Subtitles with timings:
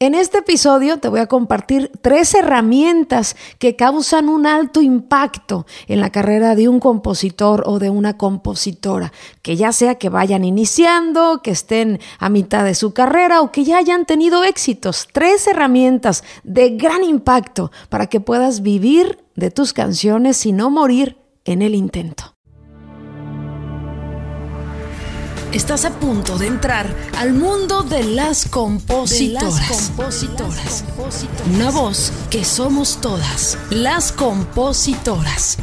[0.00, 6.00] En este episodio te voy a compartir tres herramientas que causan un alto impacto en
[6.00, 11.42] la carrera de un compositor o de una compositora, que ya sea que vayan iniciando,
[11.42, 15.08] que estén a mitad de su carrera o que ya hayan tenido éxitos.
[15.12, 21.18] Tres herramientas de gran impacto para que puedas vivir de tus canciones y no morir
[21.44, 22.37] en el intento.
[25.52, 29.94] Estás a punto de entrar al mundo de las compositoras.
[31.54, 35.56] Una voz que somos todas, las compositoras.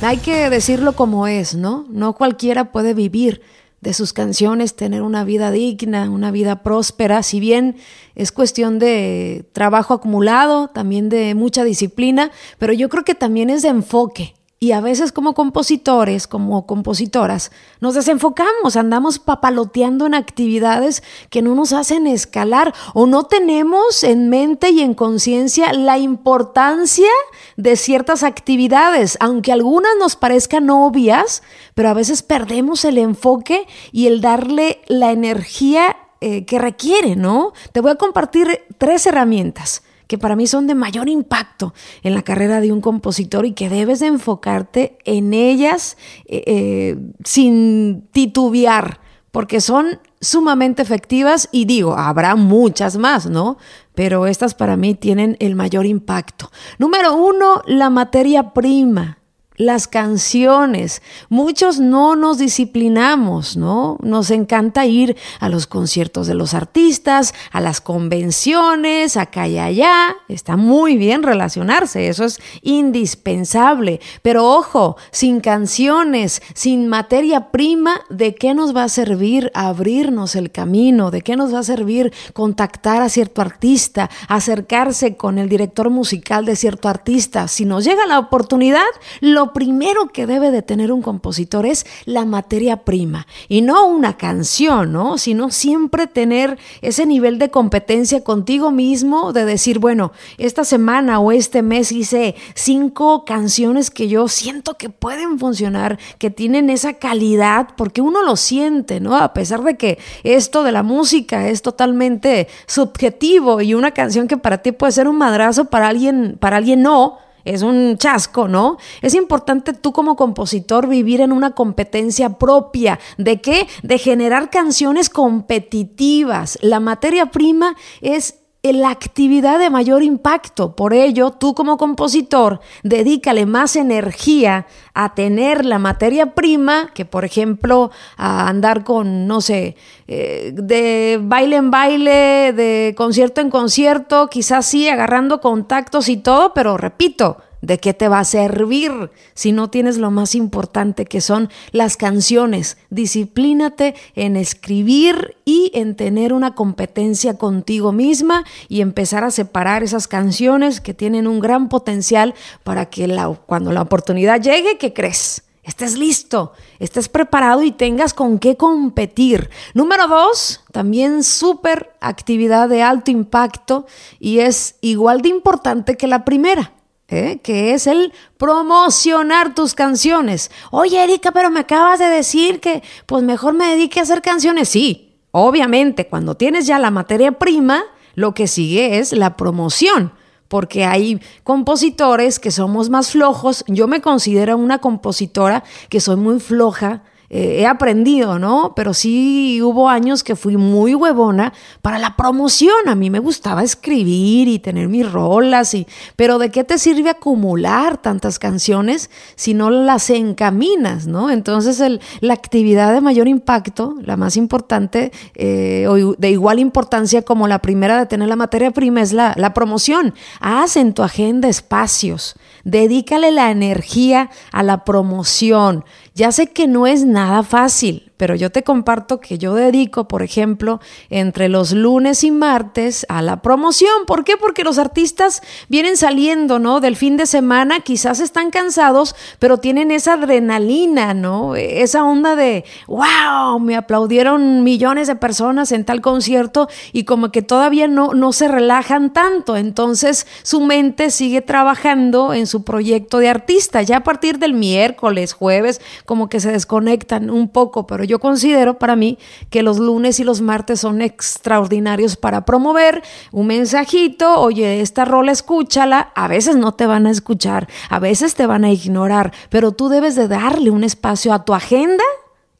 [0.00, 1.84] Hay que decirlo como es, ¿no?
[1.90, 3.42] No cualquiera puede vivir
[3.82, 7.76] de sus canciones, tener una vida digna, una vida próspera, si bien
[8.14, 13.60] es cuestión de trabajo acumulado, también de mucha disciplina, pero yo creo que también es
[13.60, 14.34] de enfoque.
[14.62, 21.56] Y a veces como compositores, como compositoras, nos desenfocamos, andamos papaloteando en actividades que no
[21.56, 27.08] nos hacen escalar o no tenemos en mente y en conciencia la importancia
[27.56, 31.42] de ciertas actividades, aunque algunas nos parezcan obvias,
[31.74, 37.52] pero a veces perdemos el enfoque y el darle la energía eh, que requiere, ¿no?
[37.72, 42.22] Te voy a compartir tres herramientas que para mí son de mayor impacto en la
[42.22, 49.00] carrera de un compositor y que debes de enfocarte en ellas eh, eh, sin titubear,
[49.30, 53.56] porque son sumamente efectivas y digo, habrá muchas más, ¿no?
[53.94, 56.50] Pero estas para mí tienen el mayor impacto.
[56.78, 59.21] Número uno, la materia prima
[59.56, 61.02] las canciones.
[61.28, 63.98] Muchos no nos disciplinamos, ¿no?
[64.02, 70.16] Nos encanta ir a los conciertos de los artistas, a las convenciones, acá y allá.
[70.28, 74.00] Está muy bien relacionarse, eso es indispensable.
[74.22, 80.50] Pero ojo, sin canciones, sin materia prima, ¿de qué nos va a servir abrirnos el
[80.50, 81.10] camino?
[81.10, 86.44] ¿De qué nos va a servir contactar a cierto artista, acercarse con el director musical
[86.44, 87.48] de cierto artista?
[87.48, 88.82] Si nos llega la oportunidad,
[89.20, 94.16] lo primero que debe de tener un compositor es la materia prima y no una
[94.16, 95.18] canción, ¿no?
[95.18, 101.32] Sino siempre tener ese nivel de competencia contigo mismo de decir, bueno, esta semana o
[101.32, 107.70] este mes hice cinco canciones que yo siento que pueden funcionar, que tienen esa calidad,
[107.76, 109.16] porque uno lo siente, ¿no?
[109.16, 114.36] A pesar de que esto de la música es totalmente subjetivo y una canción que
[114.36, 118.78] para ti puede ser un madrazo, para alguien, para alguien no es un chasco, ¿no?
[119.00, 122.98] Es importante tú como compositor vivir en una competencia propia.
[123.18, 123.66] ¿De qué?
[123.82, 126.58] De generar canciones competitivas.
[126.62, 130.76] La materia prima es la actividad de mayor impacto.
[130.76, 137.24] Por ello, tú como compositor, dedícale más energía a tener la materia prima que, por
[137.24, 139.74] ejemplo, a andar con, no sé,
[140.06, 146.54] eh, de baile en baile, de concierto en concierto, quizás sí, agarrando contactos y todo,
[146.54, 151.20] pero repito, ¿De qué te va a servir si no tienes lo más importante que
[151.20, 152.76] son las canciones?
[152.90, 160.08] Disciplínate en escribir y en tener una competencia contigo misma y empezar a separar esas
[160.08, 162.34] canciones que tienen un gran potencial
[162.64, 163.08] para que
[163.46, 165.44] cuando la oportunidad llegue, ¿qué crees?
[165.62, 169.50] Estés listo, estés preparado y tengas con qué competir.
[169.74, 173.86] Número dos, también súper actividad de alto impacto
[174.18, 176.72] y es igual de importante que la primera
[177.12, 177.40] ¿eh?
[177.42, 180.50] que es el promocionar tus canciones.
[180.70, 184.68] Oye, Erika, pero me acabas de decir que pues mejor me dedique a hacer canciones.
[184.68, 187.84] Sí, obviamente, cuando tienes ya la materia prima,
[188.14, 190.12] lo que sigue es la promoción
[190.48, 193.64] porque hay compositores que somos más flojos.
[193.68, 197.04] Yo me considero una compositora que soy muy floja
[197.34, 198.74] eh, he aprendido, ¿no?
[198.76, 202.88] Pero sí hubo años que fui muy huevona para la promoción.
[202.88, 207.08] A mí me gustaba escribir y tener mis rolas, y, pero ¿de qué te sirve
[207.08, 211.30] acumular tantas canciones si no las encaminas, ¿no?
[211.30, 217.22] Entonces el, la actividad de mayor impacto, la más importante, eh, o de igual importancia
[217.22, 220.12] como la primera de tener la materia prima, es la, la promoción.
[220.38, 225.86] Haz en tu agenda espacios, dedícale la energía a la promoción.
[226.14, 230.22] Ya sé que no es nada fácil, pero yo te comparto que yo dedico, por
[230.22, 230.78] ejemplo,
[231.10, 234.06] entre los lunes y martes a la promoción.
[234.06, 234.36] ¿Por qué?
[234.36, 236.78] Porque los artistas vienen saliendo, ¿no?
[236.78, 241.56] Del fin de semana, quizás están cansados, pero tienen esa adrenalina, ¿no?
[241.56, 247.42] Esa onda de, wow, me aplaudieron millones de personas en tal concierto y como que
[247.42, 249.56] todavía no, no se relajan tanto.
[249.56, 253.82] Entonces su mente sigue trabajando en su proyecto de artista.
[253.82, 258.18] Ya a partir del miércoles, jueves, como que se desconectan un poco, pero yo yo
[258.18, 259.18] considero para mí
[259.48, 265.32] que los lunes y los martes son extraordinarios para promover un mensajito, oye, esta rola
[265.32, 269.72] escúchala, a veces no te van a escuchar, a veces te van a ignorar, pero
[269.72, 272.04] tú debes de darle un espacio a tu agenda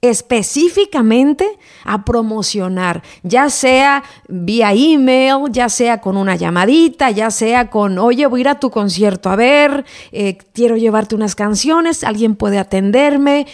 [0.02, 8.00] específicamente a promocionar, ya sea vía email, ya sea con una llamadita, ya sea con,
[8.00, 12.34] oye, voy a ir a tu concierto a ver, eh, quiero llevarte unas canciones, alguien
[12.34, 13.46] puede atenderme.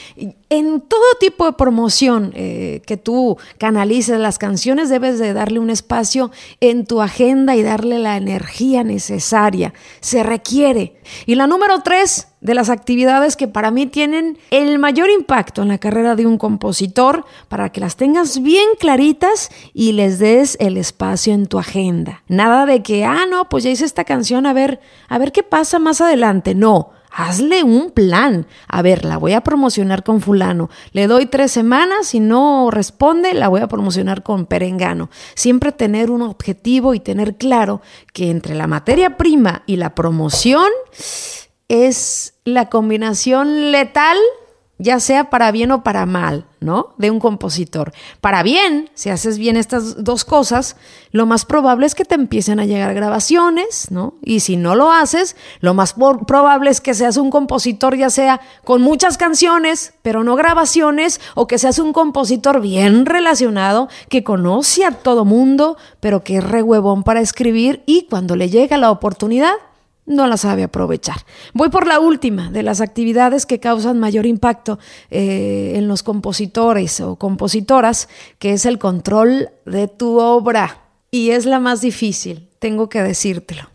[0.48, 5.68] En todo tipo de promoción eh, que tú canalices las canciones, debes de darle un
[5.68, 6.30] espacio
[6.60, 9.74] en tu agenda y darle la energía necesaria.
[10.00, 10.96] Se requiere.
[11.26, 15.68] Y la número tres de las actividades que para mí tienen el mayor impacto en
[15.68, 20.76] la carrera de un compositor, para que las tengas bien claritas y les des el
[20.76, 22.22] espacio en tu agenda.
[22.28, 25.42] Nada de que, ah, no, pues ya hice esta canción, a ver, a ver qué
[25.42, 26.54] pasa más adelante.
[26.54, 28.46] No Hazle un plan.
[28.68, 30.70] A ver, la voy a promocionar con fulano.
[30.92, 35.10] Le doy tres semanas, si no responde, la voy a promocionar con perengano.
[35.34, 37.80] Siempre tener un objetivo y tener claro
[38.12, 40.68] que entre la materia prima y la promoción
[41.68, 44.18] es la combinación letal
[44.78, 46.94] ya sea para bien o para mal, ¿no?
[46.98, 47.92] De un compositor.
[48.20, 50.76] Para bien, si haces bien estas dos cosas,
[51.10, 54.14] lo más probable es que te empiecen a llegar grabaciones, ¿no?
[54.22, 55.94] Y si no lo haces, lo más
[56.26, 61.48] probable es que seas un compositor ya sea con muchas canciones, pero no grabaciones, o
[61.48, 66.62] que seas un compositor bien relacionado, que conoce a todo mundo, pero que es re
[66.62, 69.54] huevón para escribir y cuando le llega la oportunidad,
[70.08, 71.18] no la sabe aprovechar.
[71.52, 74.78] Voy por la última de las actividades que causan mayor impacto
[75.10, 78.08] eh, en los compositores o compositoras,
[78.38, 80.82] que es el control de tu obra.
[81.10, 83.70] Y es la más difícil, tengo que decírtelo.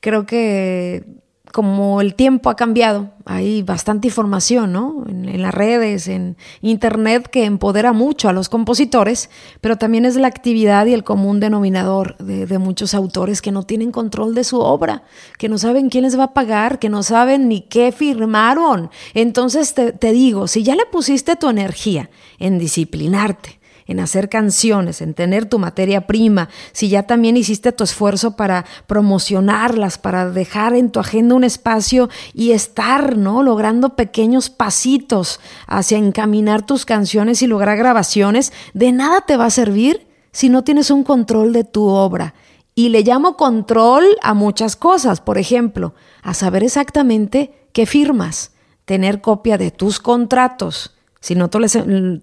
[0.00, 1.04] Creo que
[1.52, 5.04] como el tiempo ha cambiado, hay bastante información ¿no?
[5.08, 10.28] en, las redes, en internet, que empodera mucho a los compositores, pero también es la
[10.28, 15.04] actividad y el común denominador de, muchos autores que no tienen control de su obra,
[15.38, 18.90] que no saben quién les va a pagar, que no saben ni qué firmaron.
[19.14, 25.00] Entonces te, te digo, si ya le pusiste tu energía en disciplinarte, en hacer canciones,
[25.00, 30.74] en tener tu materia prima, si ya también hiciste tu esfuerzo para promocionarlas, para dejar
[30.74, 33.42] en tu agenda un espacio y estar, ¿no?
[33.42, 39.50] Logrando pequeños pasitos hacia encaminar tus canciones y lograr grabaciones, de nada te va a
[39.50, 42.34] servir si no tienes un control de tu obra.
[42.74, 48.52] Y le llamo control a muchas cosas, por ejemplo, a saber exactamente qué firmas,
[48.84, 51.58] tener copia de tus contratos, si no te,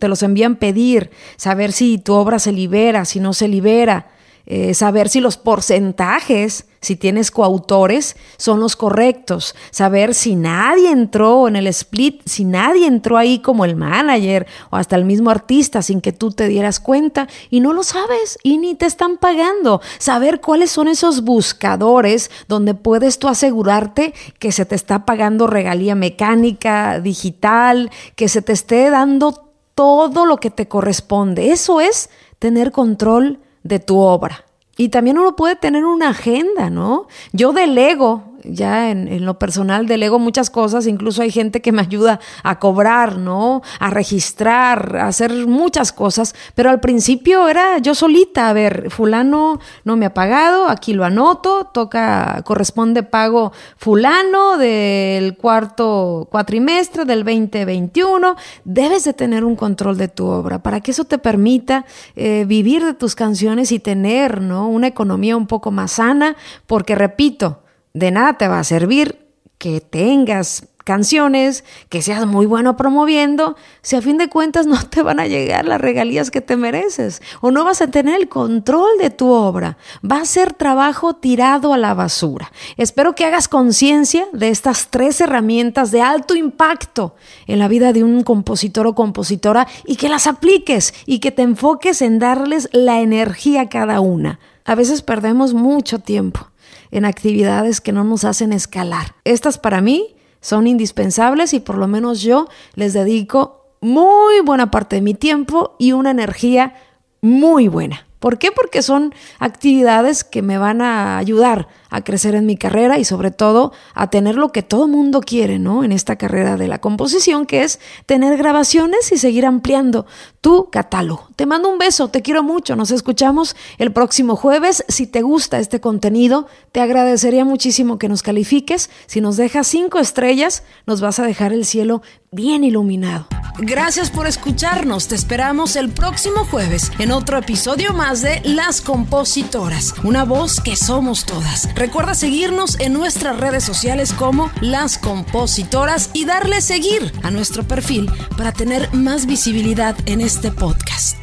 [0.07, 4.07] los envían pedir, saber si tu obra se libera, si no se libera,
[4.45, 11.47] eh, saber si los porcentajes, si tienes coautores, son los correctos, saber si nadie entró
[11.47, 15.81] en el split, si nadie entró ahí como el manager o hasta el mismo artista
[15.81, 17.29] sin que tú te dieras cuenta.
[17.49, 22.73] Y no lo sabes y ni te están pagando, saber cuáles son esos buscadores donde
[22.73, 28.89] puedes tú asegurarte que se te está pagando regalía mecánica, digital, que se te esté
[28.89, 31.51] dando todo lo que te corresponde.
[31.51, 32.09] Eso es
[32.39, 34.45] tener control de tu obra.
[34.77, 37.07] Y también uno puede tener una agenda, ¿no?
[37.31, 42.19] Yo delego ya en, lo personal delego muchas cosas, incluso hay gente que me ayuda
[42.43, 43.61] a cobrar, ¿no?
[43.79, 49.59] A registrar, a hacer muchas cosas, pero al principio era yo solita, a ver, fulano
[49.83, 57.23] no me ha pagado, aquí lo anoto, toca, corresponde pago fulano del cuarto cuatrimestre del
[57.23, 58.35] 2021,
[58.65, 61.85] debes de tener un control de tu obra para que eso te permita
[62.15, 64.67] eh, vivir de tus canciones y tener, ¿no?
[64.67, 66.35] Una economía un poco más sana,
[66.67, 67.62] porque repito,
[67.93, 69.19] de nada te va a servir
[69.57, 75.01] que tengas canciones, que seas muy bueno promoviendo, si a fin de cuentas no te
[75.01, 78.97] van a llegar las regalías que te mereces o no vas a tener el control
[78.99, 79.77] de tu obra.
[80.03, 82.51] Va a ser trabajo tirado a la basura.
[82.77, 87.15] Espero que hagas conciencia de estas tres herramientas de alto impacto
[87.47, 91.43] en la vida de un compositor o compositora y que las apliques y que te
[91.43, 94.39] enfoques en darles la energía a cada una.
[94.65, 96.52] A veces perdemos mucho tiempo
[96.91, 99.15] en actividades que no nos hacen escalar.
[99.23, 104.97] Estas para mí son indispensables y por lo menos yo les dedico muy buena parte
[104.97, 106.75] de mi tiempo y una energía
[107.21, 108.07] muy buena.
[108.23, 108.53] ¿Por qué?
[108.53, 113.31] Porque son actividades que me van a ayudar a crecer en mi carrera y sobre
[113.31, 115.83] todo a tener lo que todo mundo quiere, ¿no?
[115.83, 120.05] En esta carrera de la composición, que es tener grabaciones y seguir ampliando
[120.39, 121.27] tu catálogo.
[121.35, 124.85] Te mando un beso, te quiero mucho, nos escuchamos el próximo jueves.
[124.87, 128.89] Si te gusta este contenido, te agradecería muchísimo que nos califiques.
[129.05, 132.01] Si nos dejas cinco estrellas, nos vas a dejar el cielo
[132.31, 133.27] bien iluminado.
[133.59, 135.07] Gracias por escucharnos.
[135.07, 141.25] Te esperamos el próximo jueves en otro episodio de Las Compositoras, una voz que somos
[141.25, 141.73] todas.
[141.73, 148.11] Recuerda seguirnos en nuestras redes sociales como Las Compositoras y darle seguir a nuestro perfil
[148.37, 151.22] para tener más visibilidad en este podcast.